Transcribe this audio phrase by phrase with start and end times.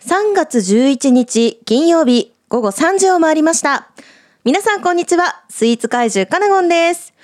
[0.00, 3.88] 3月11日金曜日午後3時を回りました。
[4.44, 5.42] 皆さんこんにちは。
[5.48, 7.14] スイーツ怪獣カナゴンです。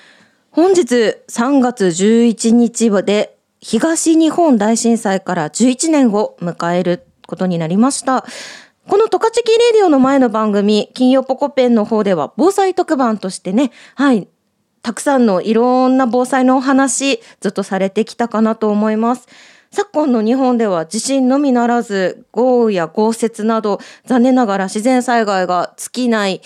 [0.50, 0.82] 本日
[1.28, 8.24] 3月11日で東日本大震災から11年を迎えることになりました。
[8.88, 14.28] このトカチキレディオの前の番組、金曜ポコペンの方では防災特番としてね、はい、
[14.82, 19.28] たくさんのいろんな防災のお話、ずっとされてきたかなと思います。
[19.72, 26.42] 昨今の日本では地震のみならず豪雨や豪雪など残念ながら自然災害が尽きない、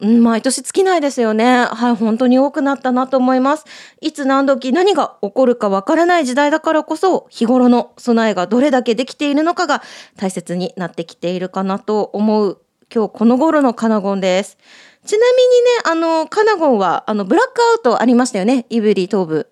[0.00, 1.64] 毎年尽きないですよね。
[1.64, 3.64] はい、本当に多くなったなと思います。
[4.00, 9.82] いつ何時何が起こるかわからない時代だからこそ日頃の備えがどれだけできているのかが
[10.16, 12.60] 大切になってきているかなと思う
[12.92, 14.58] 今日この頃のカナゴンです。
[15.06, 18.66] ちなみにね、あの、カナゴンは、あの、ブラックアウトありましたよね。
[18.70, 19.48] 胆振東部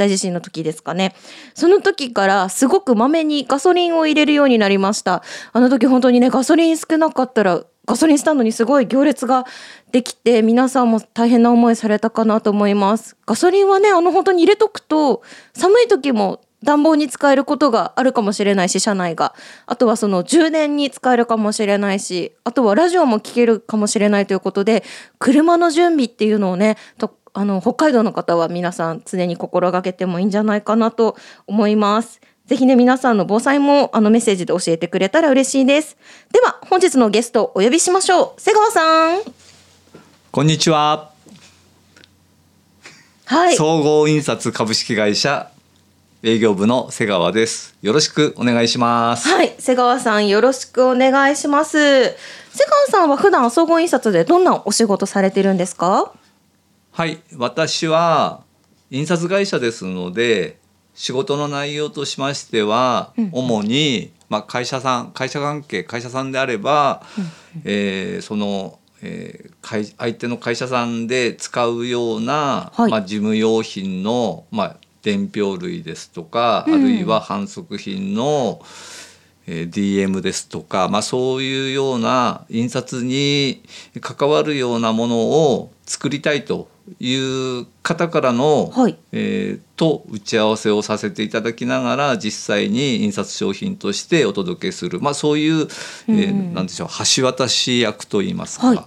[0.00, 1.14] 大地震の時ですかね。
[1.52, 5.22] その時からすごくまめにガソリンを入れるようになりました。
[5.52, 9.44] あの時本当にね、ガソリン少なかったら、ガソリンスタンドにすごい行列が
[9.92, 13.14] できて、皆さんも大変な思いされたかなと思います。
[13.26, 15.20] ガソリンはね、あの本当に入れとくと、
[15.52, 19.34] 寒い時も暖房に使えることがあるかもしれないし、車内が。
[19.66, 24.82] あとはその充電に使えるかもしれないし、あとはラジオも聞けるかもしれないということで、
[25.18, 32.20] 車の準備っていうのをね、とあの北海道の方は皆さん常に心がけてもいいんじゃないかなと思います。
[32.46, 35.96] ぜひね、皆さんの防災もあのメッセージで教えてくれたら嬉しいです。
[36.32, 38.40] では、本日のゲストお呼びしましょう。
[38.40, 39.20] 瀬川さん。
[40.32, 41.10] こんにちは。
[43.26, 43.54] はい。
[43.56, 45.48] 総合印刷株式会社
[46.24, 47.76] 営業部の瀬川です。
[47.82, 49.28] よろしくお願いします。
[49.28, 51.78] はい、瀬川さんよろしくお願いします。
[51.78, 52.14] 瀬
[52.64, 56.12] 川さんは普段総合印刷でどんなお仕事されてるんですか？
[56.92, 58.42] はい、私は
[58.90, 60.58] 印刷会社ですので、
[60.94, 67.02] 仕事の内容としましては、主にまあ会社さん、会社関係、会社さんであれば、
[67.64, 72.90] えーその、えー会相手の会社さんで使うような、はい。
[72.90, 76.74] まあ事務用品のまあ伝票類ですとか、うん。
[76.74, 78.99] あるいは販促品のえー
[79.70, 83.62] DM ですとか、まあ、そういうような印刷に
[84.00, 86.68] 関わるようなものを作りたいと
[86.98, 88.98] いう方からの、はい。
[89.12, 95.68] えーと打ち合わせをさせていただきながら実際に印刷商品としてお届けする、まあ、そういう、
[96.08, 96.54] えーうん。
[96.54, 98.84] なんでしょう橋渡し役といいますか、はい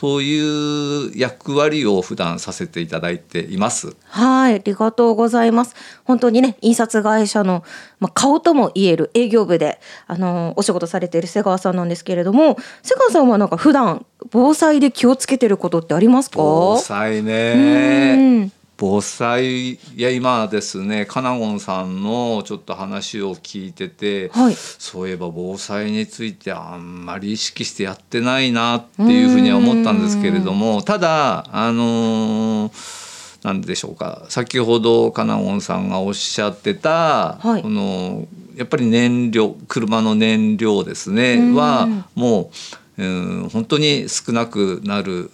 [0.00, 3.96] そういう役割を普段させていただいています。
[4.04, 5.74] はい、ありがとうございます。
[6.04, 7.64] 本当にね、印刷会社の、
[7.98, 16.36] まあ、顔とも言える営業部で、あのーお仕事されている瀬川さんなんですけれども、瀬川さんはなんか普段防災で気をつけてることってありますか？
[16.38, 24.54] 防災うねん防災いや今ですねカナゴンさんのちょっと話を聞いてて、はい。
[24.54, 33.08] そういえば防災についてあんまり意識してやってないなっていうふうには思ったんですけれどもただあのー
[33.42, 37.62] なんでしょうか先ほどカナゴンさんがおっしゃってた、はい。
[37.62, 41.54] このやっぱり燃料車の燃料ですねうん。
[41.54, 42.50] はも
[42.98, 45.30] う、うん、本当に少なくなる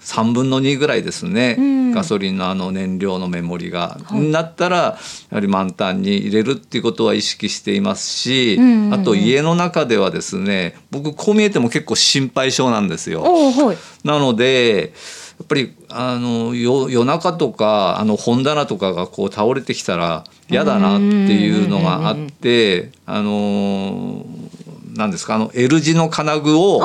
[0.00, 1.92] 3分の2ぐらいですね、うん。
[1.92, 4.20] ガソリンのあの燃料のメモリが、はい。
[4.30, 4.96] なったらや
[5.30, 8.94] はり満タンに入れるっていうことは意識していますし、うんうんうん。
[8.94, 13.22] あと家の中ではですね僕こう見えても結構心配性なんですよ。
[13.22, 13.76] はい。
[14.06, 14.92] なので
[15.40, 24.26] やっぱりあの夜夜中とかあの本棚とかがこう倒れてきたら嫌だなっていうのがあってあの
[24.59, 24.59] な
[25.06, 25.34] んですか？
[25.34, 26.78] あの L 字の金具を。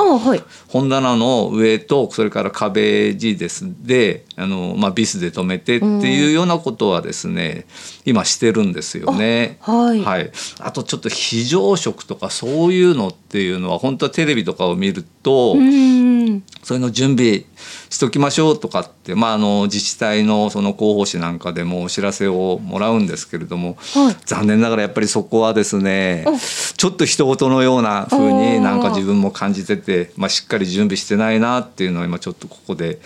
[0.68, 7.66] 本棚の上とそれから壁地ですであの、まあ、ビスで留めてっていうようなことはですね
[8.04, 9.58] 今してるんですよね。
[9.62, 10.02] あはい。
[10.02, 10.30] はい、
[10.60, 16.42] あとちょっと非常食とかそういうのっていうのは本当はテレビとかを見ると、うん。
[16.62, 17.44] そういうの準備
[17.88, 24.16] しときましょうとかって、まあ、あの自治体のその広報誌なんかでもお知らせをもらうんですけれども、はい。
[24.24, 26.36] 残念ながらやっぱりそこはですねお。
[26.76, 33.00] ちょっと人事のような風になんか自分も感じてて、まあ、しっかり準備してないなっていうのを今ちょっとここで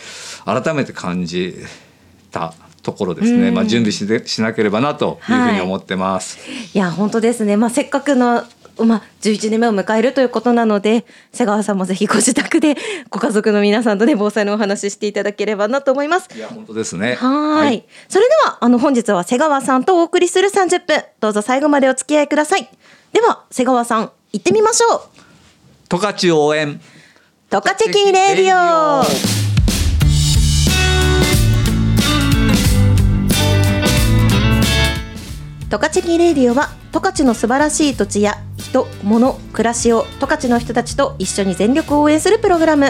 [0.44, 1.19] 改めて感じ
[2.30, 3.54] たところですね、うん。
[3.54, 6.38] まあ、準備しでしなければなというふうに思ってます。
[6.74, 7.56] いや本当ですね。
[7.56, 8.44] まあせっかくの
[8.78, 12.76] まあ11年目を迎えるということなので、瀬川さんもぜひご自宅で
[13.10, 16.28] ご家族の皆さんとね防災のお話ししていただければなと思います。
[16.34, 17.14] いや本当ですね。
[17.16, 17.84] はーい。
[18.08, 21.04] それではあの本日は瀬川さんとお送りする30分。
[21.20, 22.70] どうぞ最後までお付き合いください。
[23.12, 25.00] では瀬川さん行ってみましょう。
[25.90, 26.80] 十勝応援。
[27.50, 29.39] トカチキレディオ
[35.70, 42.86] トカチキレディオは十勝の素晴らしい土地や人人物暮らしを十勝の人たちと一緒に全力応援するプログラム。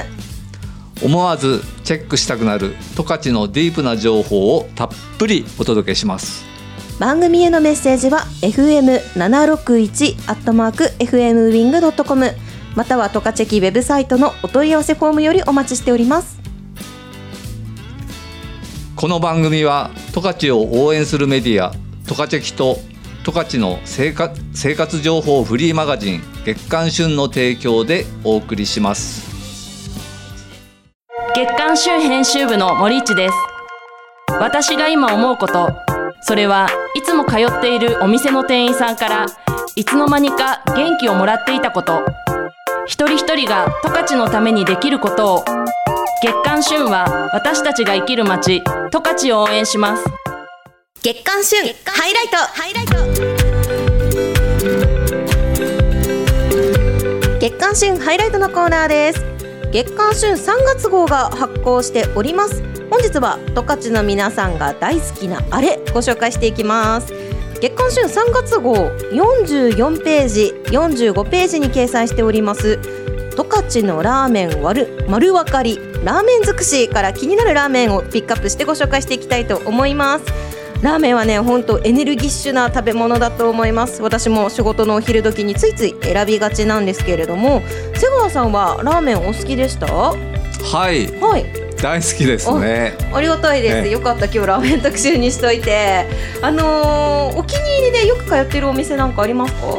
[1.05, 4.89] 思わずチェックしたくなる十勝のディープな情報をたっ
[5.19, 6.47] ぷりお届けします。
[6.99, 12.31] 番組へのメッセージは fm761 アットマーク fmwing.com
[12.77, 16.41] またはトカチェキウェブサイトのお問い合わせフォームよりお待ちしております。
[18.97, 21.75] この番組は十勝を応援するメディア
[22.11, 22.77] トカチェキと
[23.23, 29.31] 十勝の生活生活情報フリーマガジン月刊旬の提供でお送りします。
[31.37, 33.35] 月刊旬編集部の森市です。
[34.41, 35.69] 私が今思うこと。
[36.23, 39.27] それはいつも通っているお店の店員さんから
[39.77, 42.03] いつの間にか元気をもらっていたこと。
[42.87, 45.45] 一人一人が十勝のためにできることを。
[46.25, 50.20] 月刊旬は私たちが生きる街十勝を応援します。
[51.03, 52.37] 月刊旬ハイライト。
[52.37, 52.93] ハイライト。
[57.39, 59.25] 月刊旬ハイライトのコーナーです。
[59.73, 62.63] 月刊旬3月号が発行しております。
[62.91, 67.15] 本日は十勝の皆さんが大好きなあれご紹介していきます。
[67.63, 72.79] 月刊旬3月号44ページ45ページに掲載しております。
[73.35, 84.01] 十勝のラーメン割る丸分かりラーメン尽くしから気になるラーメンをピックアップしてご紹介していきたいと思いますラーメンはね本当エネルギッシュな食べ物だと思います。
[84.01, 87.63] 私も仕事のお昼時についつい選びがちなんですけれども。
[87.95, 89.87] 瀬川さんはラーメンお好きでした？
[89.87, 90.15] は
[90.73, 91.05] はい。
[91.05, 91.11] い
[91.83, 92.95] 大好きですね。
[93.13, 96.07] ありがたいです、ええよかった今日ラーメン特集にしといて。
[96.43, 99.79] あのーお気に入りでよく通ってるお店なんかありますか？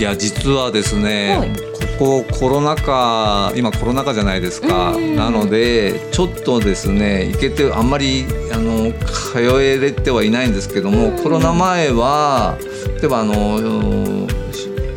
[0.00, 1.50] いや実はですね、はい。
[1.98, 4.92] ここコロナ禍今コロナ禍じゃないですか。
[4.92, 12.56] うんなのでちょっとですね行けてあんまりあの通えれてはいないんですけども、うんコロナ前は
[13.00, 14.26] 例えばあの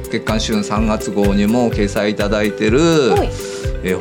[0.04, 2.80] 月刊旬3月号にも掲載いただいてる、
[3.12, 3.30] はい。
[3.84, 3.98] え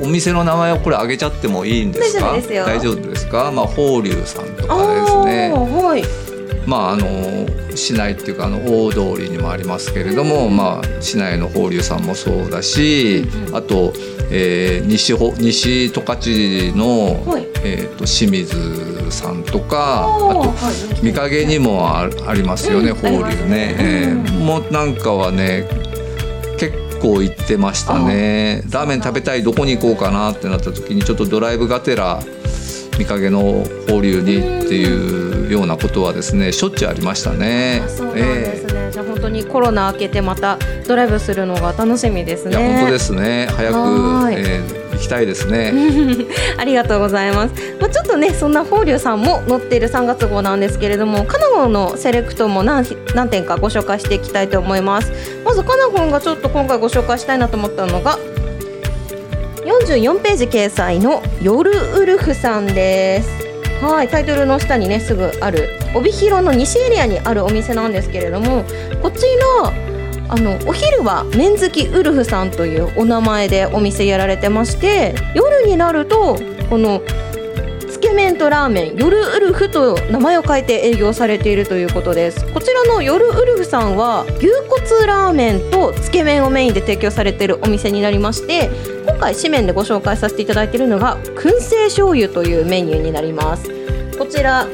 [0.00, 2.32] お店の名前をこれ挙げちゃってもいいんですか？
[2.64, 3.50] 大丈夫ですか？
[3.50, 5.52] まあ法隆さんとかあですね。
[5.52, 6.04] ーはい。
[6.64, 7.06] まああの
[7.76, 13.92] 市内っていうかあの大通りにもありますけれども、まあ市内の法隆さんもそうだし、あと、
[14.30, 17.52] えー西ほ西十勝の、はい。
[17.64, 20.52] えー、と清水さんとかあと
[21.00, 25.68] 見陰にもあありますよね、うん法隆ね、えーもうなんかはね
[26.58, 28.62] 結構行ってましたね。
[28.70, 32.20] ラーメン食べたいどこに行こうかなってなった時にちょっとドライブがてら
[32.98, 37.82] 見陰の法隆にっていうようなことはですねしょっちゅうありましたね。
[37.84, 43.76] あそうなんですね、じゃあ本当にコロナ明けてまたドライブするのが楽しみですえーいねや本当ですね早く
[44.32, 45.72] えー行きたいですね。
[46.58, 47.54] ありがとうございます。
[47.80, 55.10] まあ、ちょっとね、そんな法隆さんも載っている3月号なんですけれども、カナゴンのセレクトも何何点かご紹介していきたいと思います。
[55.44, 58.18] まずカナゴンがちょっと今回ご紹介したいなと思ったのが。
[59.82, 63.84] 44ページ掲載の夜ウルフさんです。
[63.84, 68.62] はい、タイトルの下にねすぐある帯広の西エリアにあるお店なんですけれども、
[69.02, 69.24] こち
[69.60, 69.72] ら
[70.28, 76.38] あのお昼はメンズキウルフさんというお名前でお店やられてまして夜になると
[76.70, 77.02] この
[77.90, 88.70] つけ麺とラーメン夜ウルフと名前を変えて営業されているということですこちらの夜ウルフさんは牛骨ラーメンとつけ麺をメインで提供されているお店になりまして
[89.22, 93.70] 回紙面でご紹介させていただいているのが燻製醤油というメニューになります。
[94.18, 94.66] こちら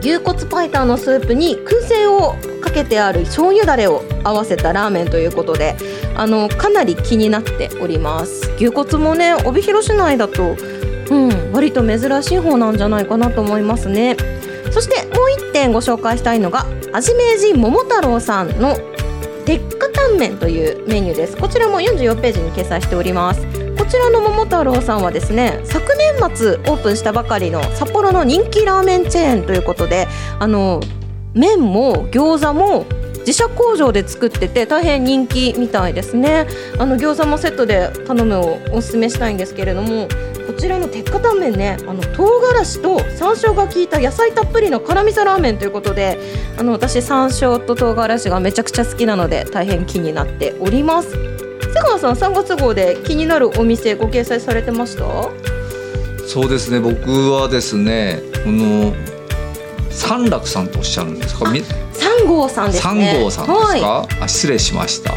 [0.00, 5.76] 牛骨パイタンのスープに燻製をかけてある醤油だれを合わせたラーメンということで
[6.16, 8.50] あのかなり気になっております。
[8.56, 10.56] 牛骨もね帯広市内だと、
[11.10, 14.16] うん、割と珍しい方なんじゃないかなと思いますね。
[14.70, 18.76] そしてもう一点ご紹介したいのが味明治桃太郎さんの
[19.44, 21.36] 鉄火タンメンというメニューです。
[21.36, 23.57] こちらも44ページに掲載しております。
[23.88, 30.06] ちらの桃太郎さんはですね昨年末オープンしたばかりの札幌の人気ラーメンチェーンということで
[30.38, 30.80] あの
[31.32, 32.84] 麺も餃子も
[33.20, 36.46] 自社工場で作ってて大変人気みたいですね。
[36.78, 40.08] あの餃子もセットで頼むをおすすめしたいんですけれども
[40.46, 46.18] こちらの鉄火タンメンねあの唐辛子と山椒が効いた野菜たっぷりの辛味噌ラーメンということで
[46.58, 51.27] あの私山椒と唐辛子がめちゃくちゃ好きなので大変気になっております。
[51.74, 55.04] 瀬川さん3月号で気になるお店ご掲載されてました？
[56.26, 56.80] そうですね。
[56.80, 58.92] 僕はですねこの
[59.90, 61.50] 三楽さんとおっしゃるんですか？
[61.50, 65.12] み3号さんです三ね号さんですか、はあ失礼しました。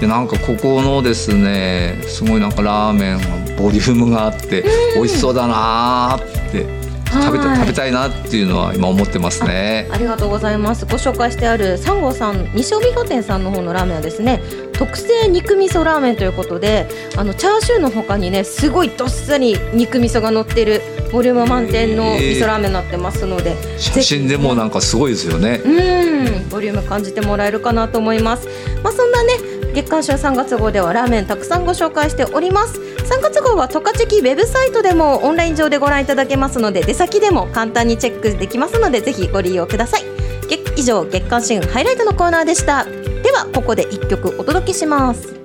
[0.00, 4.64] でなんかここのですねすごいなんかラーメンボリュームがあって
[4.94, 6.79] 美味しそうだなーって
[7.10, 9.88] 食べたはい食べたいなっていうのは今思ってますね。
[9.90, 10.86] ありがとうございます。
[10.86, 14.40] ご紹介してある三号さん西帯御店さんの方のラーメンはですね
[14.72, 20.80] 特製肉味噌ラーメンということであのチャーシューの他にねすごいどっさり肉味噌が乗ってる
[21.12, 25.60] ボリューム満点の味噌ラーメンになってますので、写真でもなんかすごいですよね。
[25.64, 28.46] うんボリューム感じてもらえるかなと思います
[28.82, 29.34] まあそんなね
[29.72, 32.80] 月刊誌3月号ではラーメンたくさんご紹介しております
[33.20, 40.04] 3月号はトカチェキウェブサイトでもオンライン上でご覧いただけますので出先でも簡単にチェックできますのでぜひご利用ください。
[40.48, 42.84] 月以上月刊新ハイライトのコーナーでした。
[42.84, 45.38] ではここで一曲お届けします。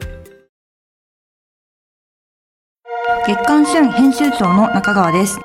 [3.27, 5.37] 月刊旬編集長の中川です。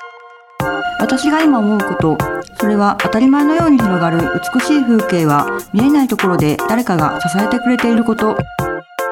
[1.01, 2.17] 私が今思うこと
[2.61, 4.19] それは当たり前のように広がる
[4.53, 8.37] 美しい風景は見えないところで誰かが支えてくれていること。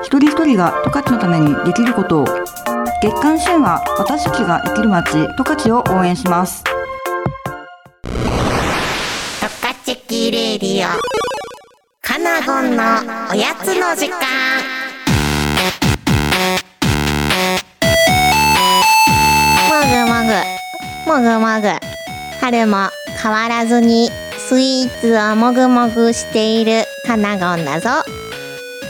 [0.03, 2.23] 一人一人が十勝のためにできること。
[2.23, 6.65] を月刊旬は私たちが生きる街十勝を応援します。
[6.65, 6.69] ト
[9.61, 10.89] カチェキレディオ。
[12.01, 12.83] カナゴンの
[13.31, 14.19] おやつの時間。
[19.69, 21.23] もぐもぐ。
[21.23, 21.69] もぐもぐ。
[22.41, 22.89] 春も
[23.23, 27.91] 変わらずにスイーツをもぐもぐしているカナゴンだぞ。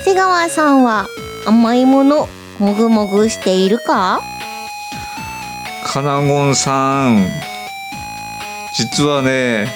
[0.03, 1.05] 瀬川さんは
[1.45, 2.27] 甘いもの
[2.59, 4.21] もぐもぐしているか？
[5.85, 7.25] かなごんさん
[8.75, 9.67] 実はね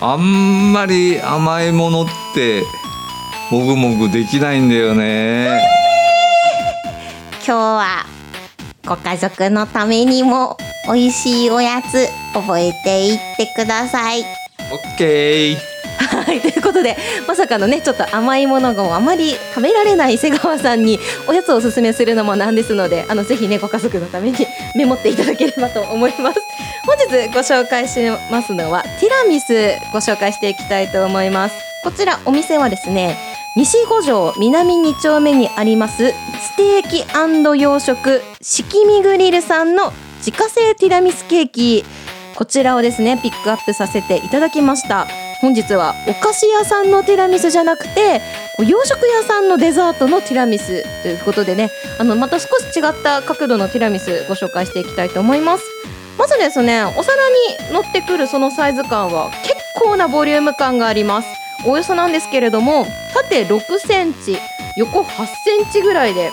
[0.00, 2.62] あんまり甘いものって
[3.50, 5.46] もぐもぐできないんだよね。
[7.46, 8.04] 今日は
[8.84, 14.26] ご家族のためにも美味しいおやつ覚えていってくださいオッ
[14.98, 15.75] ケー。
[16.06, 16.96] はいということで
[17.26, 20.98] まさかのねちょっと甘いものがあまり食べられない瀬川さんに
[21.28, 24.38] おやつをおすすめするのもなんですのであのぜひねご家族のために
[24.74, 26.40] メモっていただければと思います。
[26.84, 27.98] 本日ご紹介し
[28.30, 29.52] ますのはティラミス
[29.92, 31.54] ご紹介していきたいと思います。
[31.82, 33.16] こちらお店はですね
[33.56, 37.04] 西五条南2丁目にありますステーキ
[37.60, 41.84] 洋食四季見グリルさんの自家製ティラミスケーキ。
[42.36, 45.06] こちらをですねピックアップさせていただきました。
[45.40, 48.20] 本日はお菓子屋さんのティラミスじゃなくて
[48.66, 55.64] 洋食屋さんのデザートのティラミスということでねあのまた少し違った角度のティラミスご紹介していきたいと思います。
[56.18, 57.28] まずですねお皿
[57.68, 61.28] に乗ってくるそのサイズ感は結構なボリューム感があります。
[61.66, 64.38] およそなんですけれども縦6センチ
[64.78, 66.30] 横8センチぐらいで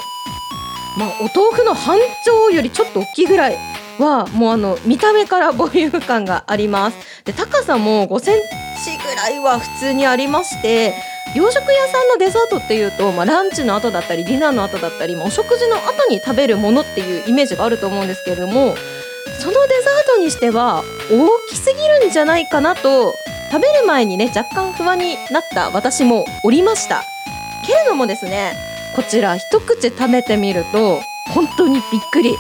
[0.98, 3.58] まあお豆腐の半丁よりちょっと大きいぐらい
[4.00, 6.98] はもうあの見た目からボリューム感があります。
[7.26, 10.94] で高さも5センぐらいは普通にありまして
[11.36, 18.76] 洋食屋さんのデザートっていうと、まあ、ランチの後だったりディナーの後だったり、まあ、お食事の後に食べるものっていうイメージがあると思うんですけれども
[19.40, 23.16] そのデザートにしては大きすぎるんじゃないかなと
[23.52, 27.04] 食べる前にね若干不安になった私もおりました。
[27.66, 28.54] けれどもですね
[28.96, 31.02] こちら一口食べてみると
[31.34, 32.36] 本当にびっくり。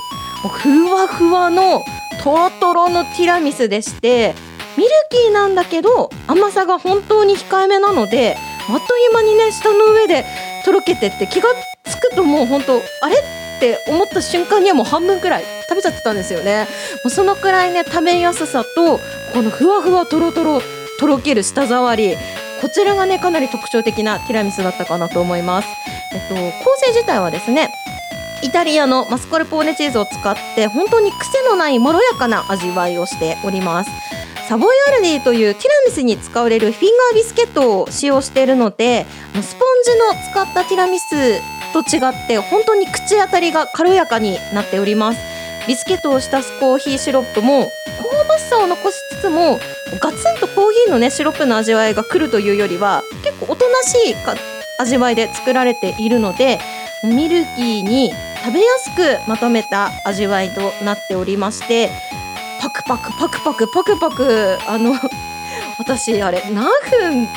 [0.49, 1.85] ふわふわの
[2.21, 4.35] とろとろのティラミスでして
[4.77, 8.35] ミルキーなんだけど甘さが本当に控えめなので
[8.69, 10.25] あっという間にね舌の上で
[10.65, 11.49] とろけてって気が
[11.83, 16.67] つくともう本当あれって思った瞬間にはもう半分くらい食べちゃってたんですよね。
[17.03, 18.99] もうそのくらいね食べやすさと
[19.33, 20.61] このふわふわとろとろ
[20.99, 22.15] とろける舌触り
[22.61, 25.67] こちらがねかなり特徴的なティラミスだったかなと思います。
[26.13, 26.41] えっと構
[26.77, 27.69] 成自体はですね
[28.41, 33.89] イタリアのマスカルポーネチーズを使って本当に癖のないまろやかな味わいをしております。
[34.47, 39.05] サボイアルディというティラミスに使われるフィンガービスケットを使用しているので
[39.41, 45.33] スポンジの使ったティラミスと違って本当に口当たりが軽やかになっております。
[45.67, 49.59] ビスケットを浸すコーヒーシロップも香ばしさを残しつつも
[50.01, 54.15] ガツンとコーヒーのねシロップの味わいが来るというよりは結構おとなしい
[54.79, 56.59] 味わいで作られているので
[57.03, 58.11] ミルキーに
[58.43, 61.89] 食べやすくまとめた味わいとなっておりまして
[62.63, 64.57] パクパクパクパクパクパク。
[64.69, 64.93] あの
[65.79, 67.27] 私あれ何分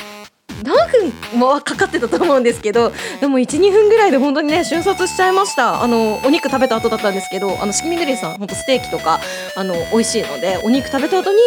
[0.62, 5.82] 何分もかかってたと思うんですけどでも12分ぐらいで本当にね瞬殺しちゃいました。
[5.82, 9.18] あのお肉食べた後だったんですけどあのしきみぐりさん本当ステーキとか
[9.56, 11.38] あの美味しいのでお肉食べた後に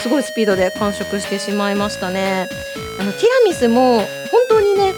[0.00, 2.48] すごいスピードで完食してしまいましたね。
[2.98, 4.06] あのティラミスも本
[4.48, 4.94] 当にね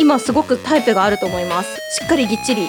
[0.00, 1.68] 今すごくタイプがあると思います。
[2.00, 2.68] しっかりぎっちり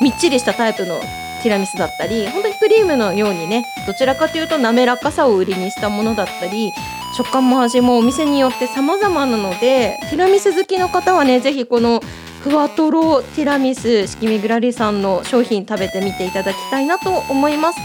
[0.00, 1.00] みっちりしたタイプの
[1.44, 6.72] ティラミスだったり本当にクリームのようにねどちらかというと滑らかさを売りにしたものだったり
[7.16, 12.00] 食感も味もお店によって様々なのでティラミス好きの方はねぜひこの
[12.42, 17.78] ふわとろティラミスしきみぐらりさんの商品食べてみていただきたいなと思います。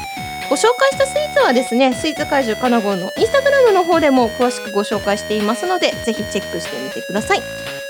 [0.50, 7.42] ご紹介したスイーツはですねスイーツ怪獣カナゴンのインスタグラムの方でも詳しくご紹介していますのでぜひチェックしてみてください。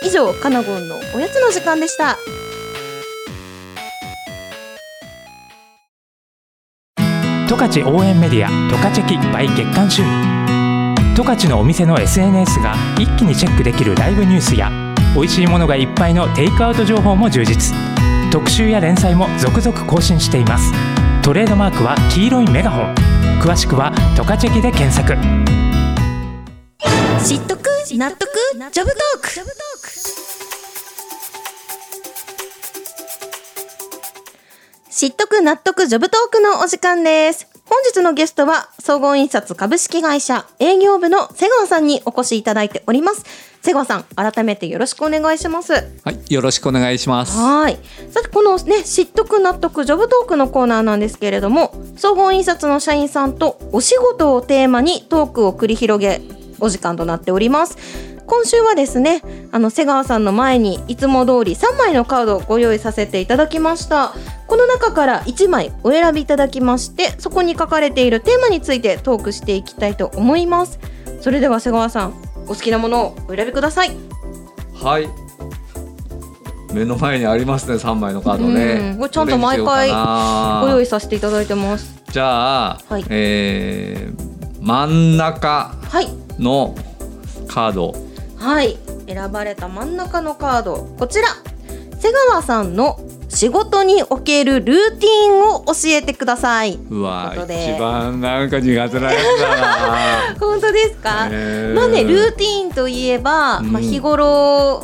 [0.04, 2.18] 以上カナゴのおやつの時間でした。
[7.50, 10.04] 十勝応援メディア十勝チェキ by 月刊週
[11.16, 14.70] 十勝のお店の SNS が一気にチェックできるライブニュースや
[15.16, 17.76] 美味しいものがいっぱいのテイクアウト情報も充実。
[18.32, 20.72] 特集や連載も続々更新しています。
[21.24, 22.96] トレードマークは黄色いメガホン。
[23.42, 25.18] 詳しくは「トカチェキ」で検索。
[27.26, 27.68] 知っとく？
[27.96, 28.30] 納得？
[28.72, 29.79] ジョブトーク。
[34.92, 43.24] 知っとく納得ジョブトークのお時間です本日のゲストは総合印刷株式会社営業部の瀬川さんにお越しいただいております
[43.62, 47.38] 瀬川さん改めてよろしくお願いしますはい、よろしくお願いします。
[47.38, 47.78] はい。
[48.10, 56.22] さて、このね、知っとく納得ジョブトークのコーナーなんですけれども、総合印刷の社員さんとお仕事をテーマにトークを繰り広げ、
[56.62, 57.78] お時間となっております。
[58.26, 64.14] 今週はですね、あの瀬川さんの前にいつも通り3枚のカードをご用意させていただきました。
[64.50, 70.80] この中から1枚お選びいただきまして、そこに書かれているテーマについてトークしていきたいと思います。
[71.22, 72.14] それでは瀬川さん、
[72.46, 73.92] お好きなものをお選びください。
[74.82, 75.08] はい。
[76.74, 78.98] 目の前にありますね、三枚のカードねうん。
[78.98, 79.90] これちゃんと毎回
[80.62, 82.02] ご用意させていただいてます。
[82.12, 84.30] じゃあ、はいえー
[84.62, 86.08] 真ん中はい。
[86.38, 86.76] の
[87.48, 87.96] カード。
[88.38, 88.78] はい。
[89.08, 91.28] 選ばれた真ん中のカード、こちら。
[92.00, 93.00] 瀬川さんの
[93.30, 96.80] 仕事におけるルーティンを教えてください。
[96.90, 100.36] うわ一番なんか苦手なやつだな。
[100.40, 103.72] 本当ですか、へーまあね、ルーティンといえば、うん。
[103.72, 104.82] まあ、日頃、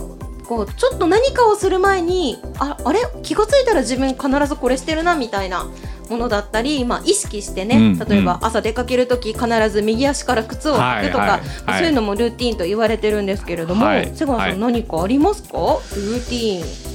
[0.48, 3.00] こうちょっと何かをする前にああれ？
[3.24, 5.66] 気がついたら自分必ずこれしてるなみたいな
[6.08, 8.46] ものだったり、まあ、意識してね、うん例えばうん。
[8.48, 11.80] 朝出かける時必ず右足から靴を履くとか、はいはいまあはい。
[11.82, 15.58] そういうのもルーティンと言われてるんですけれども、はい瀬川さん、はい何かありますか？
[15.96, 16.95] ルーティン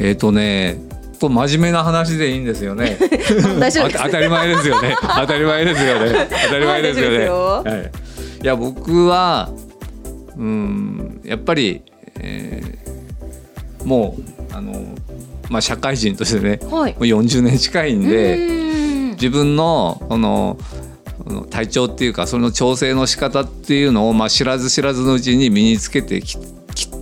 [0.00, 0.78] えっとね、
[1.20, 2.96] これ真面目な話でいいんですよね。
[3.60, 4.96] 大丈夫当たり前ですよね。
[5.00, 6.28] 当たり前ですよね。
[6.44, 7.28] 当たり前ですよね。
[7.28, 8.44] はいい。
[8.44, 9.50] いや僕は
[10.36, 11.82] うんやっぱり、
[12.18, 12.80] えー
[13.84, 14.74] もうあの
[15.48, 18.60] まあ社会人としてね、はいもう40年近いんで。
[19.20, 20.56] 自分のこの
[21.50, 26.38] 体調っていうかその調整の仕方っていうのを、まあ、知らず知らずのうちに身につけてきき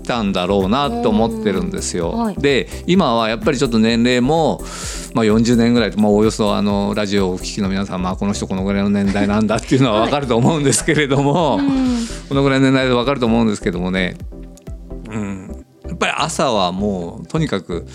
[0.09, 2.11] たんだろうなと思ってるんですよ。
[2.11, 2.19] うん。
[2.19, 2.37] はい。
[2.37, 4.61] で今はやっぱりちょっと年齢も、
[5.15, 11.61] まあ、40年ぐらい、まあ、およそあのラジオをお聞きの皆さん、まあ、この人このぐらいの年代なんだっていうのは分かると思うんですけれども、
[12.29, 14.17] このぐらいの年代で分かると思うんですけどもね、
[15.09, 17.87] うん、やっぱり朝はもうとにかく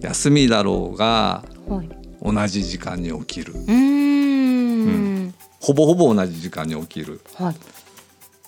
[0.00, 1.88] 休みだろうがはい。
[2.24, 3.52] 同じ時間に起きる。
[3.52, 3.72] うー
[5.28, 5.34] ん。
[5.60, 7.20] ほぼほぼ同じ時間に起きる。
[7.34, 7.56] はい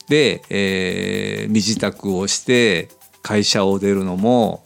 [0.09, 2.88] で、えー身支度をして
[3.23, 4.62] 会社を出るのも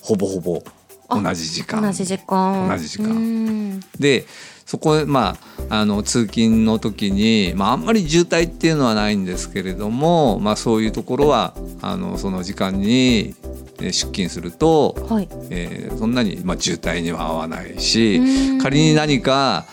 [0.00, 0.62] ほぼほぼ
[1.08, 1.82] 同じ時間。
[1.82, 2.68] 同じ時間。
[2.68, 3.80] 同じ時間。
[3.98, 4.26] で
[4.66, 5.36] そこへま
[5.70, 13.34] ああの通勤の時に、まあ、あんまり渋滞っていうのはないんですけれども、まあ、そういうところはあのその時間に
[13.80, 15.28] えー出勤すると、はい。
[15.50, 18.58] えーそんなに、まあ、渋滞には合わないしうん。
[18.58, 19.66] 仮に何か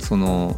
[0.00, 0.56] その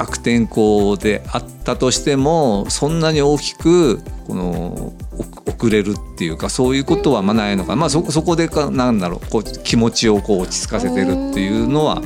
[0.00, 7.70] 悪天候であったとしてもそんなに大きくこのお遅れるっていうかそういうことはまあないのか。
[7.72, 12.02] な、まあ、そそこでかなんだろうこう気持ちをこう落ち着かせてるっていうのは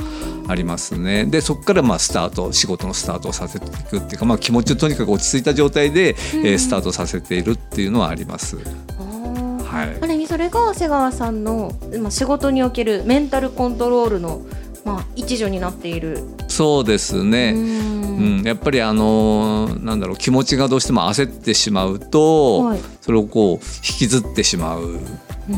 [0.47, 1.25] ありますね。
[1.25, 8.57] でそこからまあスタート仕事のスタートをさせていくっていうか、まあ、気持ちをとにかく落ち着いた状態で、えースタートさせているっていうのはあります。
[8.57, 9.97] はい。
[10.01, 14.41] ある意味それが瀬川さんの、まあ、仕事におけるメンタルコントロールの、
[14.85, 16.23] まあ、一助になっている。
[16.47, 17.53] そうですね。
[17.53, 24.95] ううんん、やっぱりあのーなんだろう気持ちがどうしても焦ってしまうと、はいそれをこう引きずってしまう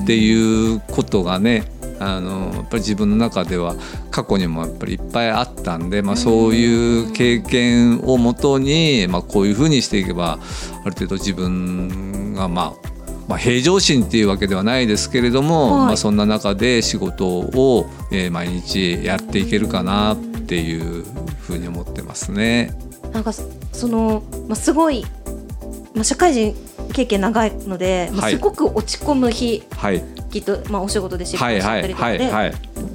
[0.02, 1.64] っていうことがね、
[1.98, 3.76] あのやっぱり自分の中では
[4.12, 10.40] 過去にもやっぱりいっぱいあったんで、まあ、そういう経験をもとに、まあ、こういうふうにしていけば
[10.84, 12.97] ある程度自分がまあ
[13.28, 15.88] まあ、平常心っていうわけではないですけれども、はい。
[15.88, 21.04] まあ、そんな中で仕事を、えー毎日やっていけるかなっていう
[21.40, 22.74] ふうに思ってますね。
[23.12, 25.06] なんかその、まあ、すごい、
[25.94, 26.56] まあ、社会人
[26.94, 28.34] 経験長いので、まあ、はい。
[28.34, 32.54] すごく落ち込む日はい、きっと、まあ、お仕事で仕事したりとかでいはいはい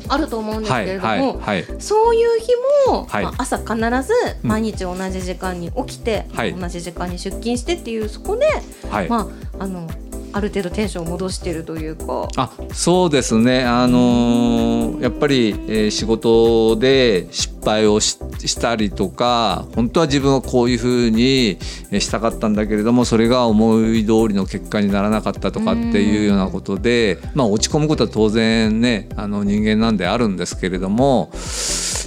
[0.08, 1.40] あると思うんですはいけれども、
[1.78, 2.48] そういう日
[2.88, 3.24] も、はい。
[3.24, 6.54] まあ、朝必ず毎日同じ時間に起きて、はい。
[6.54, 8.46] 同じ時間に出勤してっていうそこで、
[8.90, 9.08] はい。
[9.08, 9.88] まあ、あの
[10.32, 12.28] ある程度テンションを戻してるというか。
[12.36, 21.58] あそうですね、あのーやっぱり、えー仕事で失敗をししたりとか本当は自分はこういうふうに
[21.92, 31.30] したかったんだけれどもそれが思い通りの結果にならなかったとかっていうようなことで、まあ、落ち込むことは当然ねあの人間なんであるんですけれども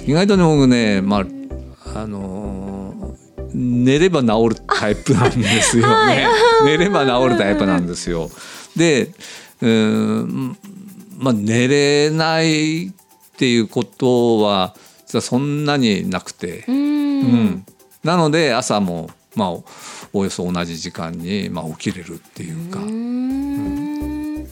[0.06, 2.75] 意外とね僕ね、まああのー
[3.56, 6.28] 寝れば治るタイプなんですよね。
[6.66, 8.30] 寝れば治るタイプなんですよ。
[8.76, 9.12] で
[9.62, 10.58] うーん
[11.18, 12.90] まあ寝れないっ
[13.38, 14.74] ていうことは
[15.06, 17.66] 実はそんなになくて、うーんうん
[18.04, 19.64] なので朝もまあお
[20.12, 22.80] およそ同じ時間にまあ起きれるっていうか。
[22.80, 24.46] うーん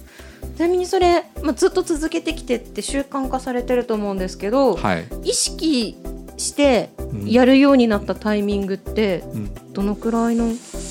[0.56, 5.96] ちなみにそれ、まあ、ずっと続けてきてって習慣化されてると思うんですけど、はい、意識
[6.36, 6.93] してうん
[7.26, 10.48] やるようになったタイミングってうんどのくらいの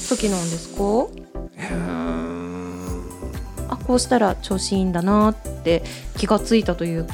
[0.09, 0.83] 時なんですか？
[0.83, 3.03] うーん
[3.69, 5.83] あこうしたら調子いいんだなって
[6.17, 7.13] 気がついたというか。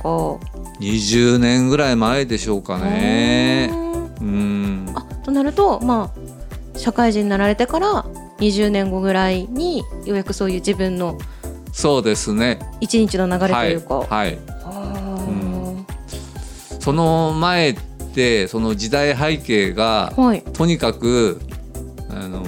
[0.80, 3.70] 20年ぐらい前でしょうかね。
[3.72, 3.76] あ
[4.22, 8.06] うんーあとなるとまあ社会人になられてから
[8.40, 11.18] 20年後ぐらいにようやくそういう自分の
[11.74, 12.60] そうですね。
[12.80, 13.96] 一日の流れとはいいうか。
[14.10, 14.38] はい。
[16.80, 17.76] その前っ
[18.20, 20.42] てその時代背景がはい。
[20.42, 21.40] とにかく
[22.10, 22.44] あの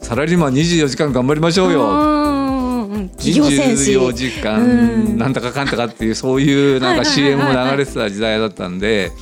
[0.00, 1.82] サラリーマン24時間頑張りましょうよ。
[1.82, 3.92] うんうん企業戦士。
[3.92, 4.66] 24時間う
[5.14, 9.12] んなんだかかんだかっていうそういうなんか CM も流れてた時代だったんで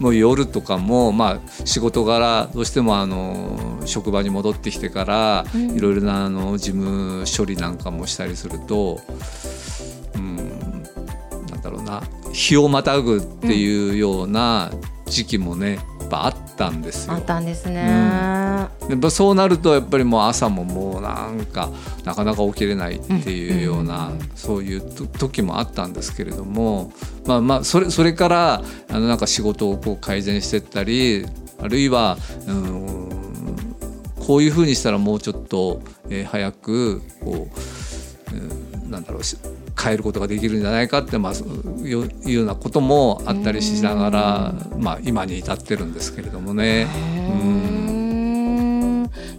[0.00, 9.00] もう夜とかもまあ仕事柄どうしてもあの職場に戻ってきてからうんいろいろなあの事務処理なんかもしたりすると
[10.16, 10.36] うん
[11.50, 14.70] なんだろうな日をまたぐっていうような
[15.06, 17.24] 時期もねやっぱあったんですよあっ。
[17.24, 17.82] たんですね。
[17.82, 21.70] やっぱそうなるとやっぱりもう朝ももうなんか
[22.04, 26.92] なかなか起きれないっていうような、そういうと時もあったんですけれども
[27.26, 31.26] まあまあそれそれからあのなんか仕事をこう改善してったり
[31.60, 32.16] あるいは
[32.46, 33.08] うん
[34.26, 37.48] こういうふうにしたらもうちょっと、えー早くこ
[38.32, 39.36] う、うんなんだろうし
[39.82, 46.86] 変えることができるんじゃないかって、まあ、いうようなこともあったりしながら、まあ、今に至ってるんですけれどもね。
[47.44, 47.82] うん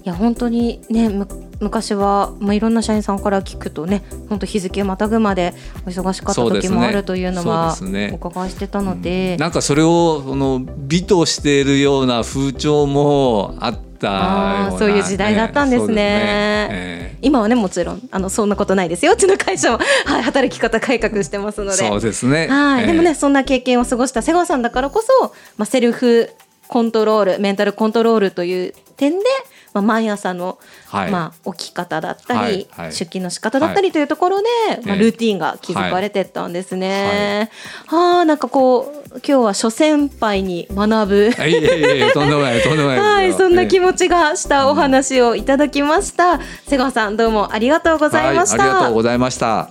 [0.05, 1.27] いや本当にねむ
[1.61, 5.53] 昔は、まあ、いろんな社員さんから聞くとね本当日付またぐまで
[5.85, 7.73] お忙しかった時もあるというのは
[8.11, 16.67] お伺いしてたので、なんかそれをその美としているような風潮もあったような、あーそういう時代だったんですね。
[16.69, 17.17] そうええ。
[17.21, 21.77] 今はねもちろんあのそんなことないですようちの会社も、 はい、働き方改革してますので。
[21.77, 22.47] そうですね。
[22.47, 22.87] はい、ええ。
[22.87, 26.29] でもねそんな経験を過ごした瀬川さんだからこそ、まあ、セルフ
[26.67, 29.25] コントロールメンタルコントロールという点で、
[29.73, 34.45] まあ、毎朝の、はいまあ、起き方だったり、はいはい出勤の仕方だったりというところで、
[34.85, 37.49] まあ、ええルーティンが築かれてったんですね。
[37.87, 41.31] はあなんかこう今日は諸先輩に学ぶ。
[41.37, 43.13] いやいやいやとんでもないとんでもないですよ。
[43.13, 46.39] はい、そんな気持持ちがしたお話をいただきました。
[46.65, 48.63] 瀬川さん、どうもありがとうございました。
[48.63, 49.69] ありがとうございました。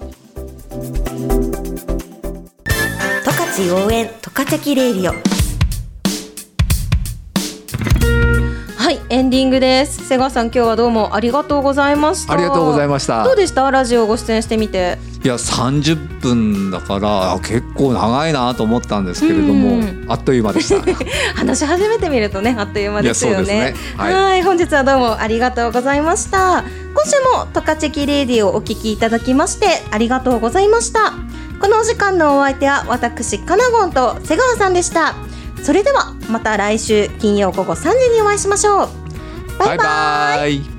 [3.24, 5.41] 十勝応援十勝的レイディオ
[9.12, 10.08] エンディングです。
[10.08, 12.32] 瀬川さん今日はどうもありがとうございました。
[12.32, 13.22] ありがとうございまました。
[13.24, 13.70] どうでした？
[13.70, 14.96] ラジオご出演してみて。
[15.22, 20.06] いや30分だからあ結構長いなと思ったんですけれども、うん。
[20.08, 20.80] あっという間でした。
[21.36, 23.46] 話し始めてみるとねあっという間ですよね。
[23.46, 23.74] ね。
[23.98, 26.64] ははいい本日はどうもありがとうございました。
[26.94, 31.12] 今週もトカチェキレディをお聞きいただきましてありがとうございました。
[31.60, 35.14] このお時間のお相手は私カナゴンと瀬川さんでした。
[35.62, 39.01] それではまた来週金曜午後3時にお会いしましょう
[39.66, 40.71] バイバイバイバイ